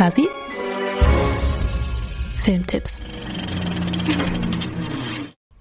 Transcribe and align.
Fuzzy 0.00 0.30
Filmtipps. 2.42 3.02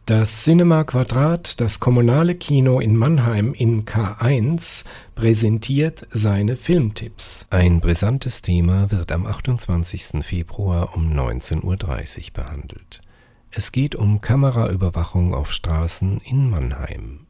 Das 0.05 0.43
Cinema 0.45 0.85
Quadrat, 0.85 1.59
das 1.59 1.81
kommunale 1.81 2.35
Kino 2.35 2.79
in 2.79 2.95
Mannheim 2.95 3.54
in 3.54 3.83
K1, 3.83 4.86
präsentiert 5.13 6.08
seine 6.11 6.56
Filmtipps. 6.56 7.47
Ein 7.49 7.81
brisantes 7.81 8.41
Thema 8.41 8.91
wird 8.91 9.11
am 9.11 9.25
28. 9.25 10.23
Februar 10.23 10.95
um 10.95 11.11
19.30 11.11 11.65
Uhr 11.65 12.33
behandelt. 12.33 13.01
Es 13.51 13.73
geht 13.73 13.95
um 13.95 14.21
Kameraüberwachung 14.21 15.33
auf 15.33 15.51
Straßen 15.51 16.21
in 16.23 16.49
Mannheim. 16.49 17.27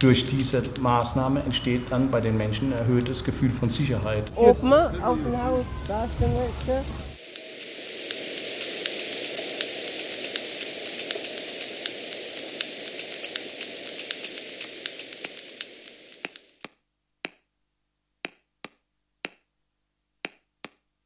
Durch 0.00 0.22
diese 0.22 0.62
Maßnahme 0.80 1.42
entsteht 1.42 1.90
dann 1.90 2.08
bei 2.08 2.20
den 2.20 2.36
Menschen 2.36 2.72
ein 2.72 2.78
erhöhtes 2.78 3.24
Gefühl 3.24 3.50
von 3.50 3.68
Sicherheit. 3.68 4.30
Oben 4.36 4.72
auf 4.72 5.18
dem 5.24 5.42
Haus, 5.42 5.64
da 5.88 6.04
ist 6.04 6.20
der 6.20 6.28
Mädchen. 6.28 6.84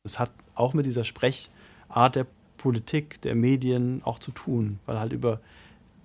Es 0.04 0.18
hat 0.18 0.30
auch 0.54 0.74
mit 0.74 0.84
dieser 0.84 1.04
Sprechart 1.04 1.48
der 2.14 2.26
Politik, 2.58 3.22
der 3.22 3.34
Medien 3.34 4.02
auch 4.04 4.18
zu 4.18 4.32
tun, 4.32 4.80
weil 4.84 5.00
halt 5.00 5.14
über 5.14 5.40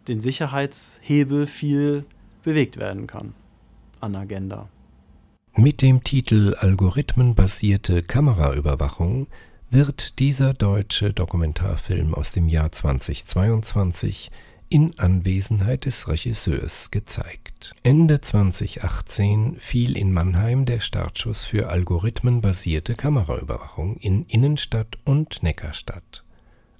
den 0.07 0.21
Sicherheitshebel 0.21 1.47
viel 1.47 2.05
bewegt 2.47 2.77
werden 2.77 3.07
kann 3.07 3.33
an 3.99 4.15
Agenda. 4.15 4.69
Mit 5.57 5.81
dem 5.81 6.05
Titel 6.05 6.55
Algorithmenbasierte 6.57 8.03
Kameraüberwachung 8.03 9.27
wird 9.69 10.17
dieser 10.19 10.53
deutsche 10.53 11.11
Dokumentarfilm 11.11 12.13
aus 12.13 12.31
dem 12.31 12.47
Jahr 12.47 12.71
2022 12.71 14.31
in 14.69 14.97
Anwesenheit 14.97 15.83
des 15.83 16.07
Regisseurs 16.07 16.89
gezeigt. 16.89 17.75
Ende 17.83 18.21
2018 18.21 19.57
fiel 19.59 19.97
in 19.97 20.13
Mannheim 20.13 20.63
der 20.63 20.79
Startschuss 20.79 21.43
für 21.43 21.67
algorithmenbasierte 21.67 22.95
Kameraüberwachung 22.95 23.97
in 23.97 24.23
Innenstadt 24.23 24.97
und 25.03 25.43
Neckarstadt. 25.43 26.23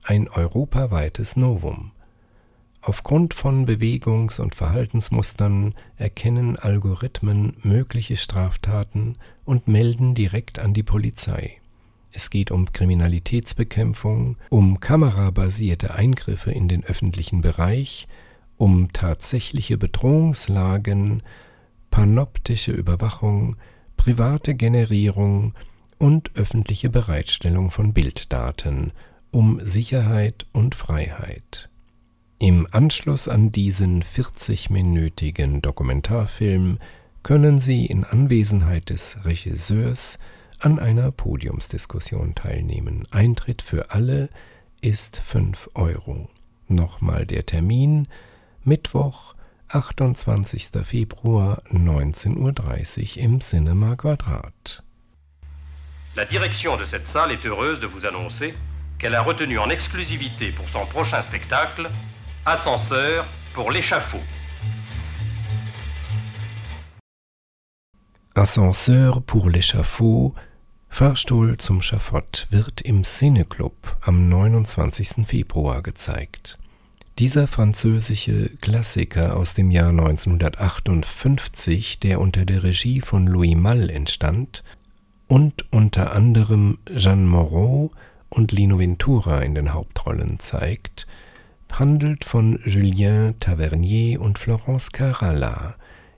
Ein 0.02 0.30
europaweites 0.30 1.36
Novum. 1.36 1.92
Aufgrund 2.82 3.34
von 3.34 3.66
Bewegungs- 3.66 4.40
und 4.40 4.56
Verhaltensmustern 4.56 5.74
erkennen 5.98 6.56
Algorithmen 6.58 7.58
mögliche 7.64 8.18
Straftaten 8.18 9.18
und 9.46 9.68
melden 9.68 10.16
direkt 10.16 10.60
an 10.60 10.74
die 10.74 10.84
Polizei. 10.84 11.60
Es 12.12 12.30
geht 12.30 12.52
um 12.52 12.72
Kriminalitätsbekämpfung, 12.72 14.38
um 14.50 14.80
kamerabasierte 14.80 15.94
Eingriffe 15.94 16.52
in 16.52 16.68
den 16.68 16.84
öffentlichen 16.84 17.42
Bereich, 17.42 18.08
um 18.58 18.92
tatsächliche 18.94 19.78
Bedrohungslagen, 19.78 21.24
panoptische 21.92 22.72
Überwachung, 22.72 23.58
private 23.98 24.56
Generierung 24.56 25.54
und 25.98 26.36
öffentliche 26.36 26.90
Bereitstellung 26.90 27.72
von 27.72 27.94
Bilddaten, 27.94 28.94
um 29.32 29.60
Sicherheit 29.62 30.46
und 30.54 30.76
Freiheit. 30.76 31.70
Im 32.40 32.68
Anschluss 32.70 33.28
an 33.28 33.52
diesen 33.52 34.04
40-minütigen 34.04 35.60
Dokumentarfilm 35.60 36.78
können 37.24 37.58
Sie 37.58 37.88
in 37.88 38.04
Anwesenheit 38.04 38.92
des 38.92 39.26
Regisseurs 39.26 40.20
an 40.60 40.78
einer 40.78 41.12
Podiumsdiskussion 41.12 42.36
teilnehmen. 42.36 43.08
Eintritt 43.10 43.64
für 43.64 43.90
alle 43.90 44.30
ist 44.82 45.20
5 45.26 45.70
Euro. 45.74 46.30
Nochmal 46.68 47.26
der 47.26 47.48
Termin 47.48 48.08
Mittwoch, 48.64 49.34
28. 49.70 50.70
Februar 50.84 51.64
19.30 51.72 53.18
Uhr 53.18 53.24
im 53.24 53.42
Cinema 53.42 53.96
Quadrat. 53.96 54.84
La 56.16 56.26
direction 56.26 56.78
de 56.78 56.86
cette 56.86 57.08
salle 57.08 57.32
est 57.32 57.44
heureuse 57.44 57.80
de 57.80 57.88
vous 57.88 58.06
annoncer 58.06 58.54
qu'elle 59.00 59.16
a 59.16 59.24
retenu 59.24 59.58
en 59.58 59.72
exclusivité 59.72 60.52
pour 60.52 60.70
son 60.70 60.86
prochain 60.86 61.24
spectacle 61.24 61.90
Ascenseur 62.48 63.28
pour 63.54 63.72
l'échafaud. 63.72 64.22
Ascenseur 68.36 69.22
pour 69.22 69.50
l'échafaud, 69.50 70.34
Fahrstuhl 70.88 71.58
zum 71.58 71.82
Schafott, 71.82 72.48
wird 72.50 72.80
im 72.80 73.04
Cineclub 73.04 73.98
am 74.00 74.30
29. 74.30 75.28
Februar 75.28 75.82
gezeigt. 75.82 76.58
Dieser 77.20 77.50
französische 77.50 78.56
Klassiker 78.62 79.36
aus 79.36 79.54
dem 79.54 79.70
Jahr 79.70 79.90
1958, 79.90 82.00
der 82.00 82.22
unter 82.22 82.46
der 82.46 82.64
Regie 82.64 83.02
von 83.02 83.28
Louis 83.28 83.58
Malle 83.58 83.92
entstand 83.92 84.64
und 85.28 85.66
unter 85.74 86.14
anderem 86.14 86.78
Jeanne 86.96 87.28
Moreau 87.28 87.92
und 88.30 88.54
Lino 88.54 88.80
Ventura 88.80 89.42
in 89.42 89.54
den 89.54 89.74
Hauptrollen 89.74 90.40
zeigt, 90.40 91.08
handelt 91.74 92.26
von 92.26 92.60
Julien 92.66 93.40
Tavernier 93.40 94.22
und 94.22 94.40
Florence 94.40 94.92
Carala, 94.92 95.76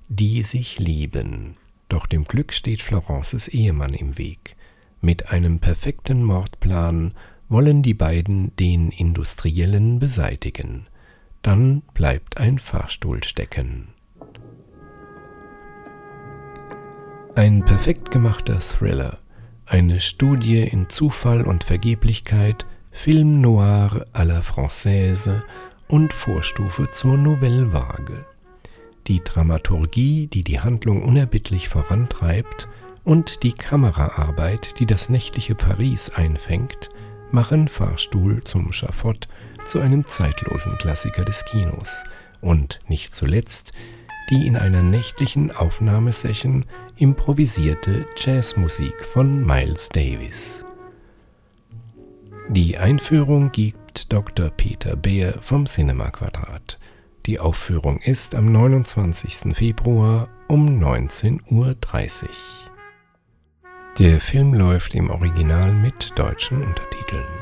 die 0.07 0.43
sich 0.43 0.79
lieben. 0.79 1.57
Doch 1.89 2.05
dem 2.05 2.23
Glück 2.23 2.53
steht 2.53 2.81
Florences 2.81 3.47
Ehemann 3.47 3.93
im 3.93 4.17
Weg. 4.17 4.55
Mit 5.01 5.31
einem 5.31 5.59
perfekten 5.59 6.23
Mordplan 6.23 7.13
wollen 7.47 7.81
die 7.81 7.93
beiden 7.93 8.55
den 8.57 8.91
Industriellen 8.91 9.99
beseitigen. 9.99 10.87
Dann 11.41 11.81
bleibt 11.93 12.37
ein 12.37 12.59
Fahrstuhl 12.59 13.23
stecken. 13.23 13.89
Ein 17.35 17.63
perfekt 17.63 18.11
gemachter 18.11 18.59
Thriller, 18.59 19.19
eine 19.65 20.01
Studie 20.01 20.61
in 20.61 20.89
Zufall 20.89 21.43
und 21.43 21.63
Vergeblichkeit 21.63 22.65
Film 22.91 23.41
noir 23.41 24.05
à 24.13 24.25
la 24.25 24.41
française 24.41 25.41
und 25.87 26.13
Vorstufe 26.13 26.89
zur 26.89 27.17
Nouvelle 27.17 27.71
Vague. 27.71 28.25
Die 29.07 29.23
Dramaturgie, 29.23 30.27
die 30.27 30.43
die 30.43 30.59
Handlung 30.59 31.03
unerbittlich 31.03 31.69
vorantreibt, 31.69 32.67
und 33.03 33.43
die 33.43 33.53
Kameraarbeit, 33.53 34.79
die 34.79 34.85
das 34.85 35.09
nächtliche 35.09 35.55
Paris 35.55 36.09
einfängt, 36.09 36.89
machen 37.31 37.67
Fahrstuhl 37.67 38.43
zum 38.43 38.73
Schafott 38.73 39.27
zu 39.65 39.79
einem 39.79 40.05
zeitlosen 40.05 40.77
Klassiker 40.77 41.25
des 41.25 41.45
Kinos 41.45 41.89
und 42.41 42.79
nicht 42.87 43.15
zuletzt 43.15 43.71
die 44.29 44.45
in 44.45 44.57
einer 44.57 44.83
nächtlichen 44.83 45.51
Aufnahmesession 45.51 46.65
improvisierte 46.97 48.05
Jazzmusik 48.15 49.03
von 49.03 49.43
Miles 49.45 49.89
Davis. 49.89 50.65
Die 52.51 52.79
Einführung 52.79 53.51
gibt 53.51 54.11
Dr. 54.11 54.49
Peter 54.49 54.95
Beer 54.95 55.37
vom 55.39 55.67
Cinema 55.67 56.09
Quadrat. 56.09 56.79
Die 57.27 57.39
Aufführung 57.39 58.01
ist 58.01 58.33
am 58.33 58.51
29. 58.51 59.55
Februar 59.55 60.29
um 60.47 60.65
19.30 60.83 61.43
Uhr. 61.51 61.75
Der 63.99 64.19
Film 64.19 64.55
läuft 64.55 64.95
im 64.95 65.11
Original 65.11 65.75
mit 65.75 66.17
deutschen 66.17 66.63
Untertiteln. 66.63 67.38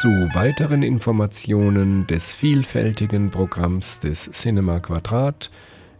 Zu 0.00 0.08
weiteren 0.34 0.82
Informationen 0.82 2.06
des 2.06 2.34
vielfältigen 2.34 3.30
Programms 3.30 3.98
des 3.98 4.30
Cinema 4.30 4.78
Quadrat 4.78 5.50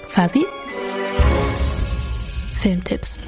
Fuzzy 0.07 0.45
Filmtipps. 2.53 3.19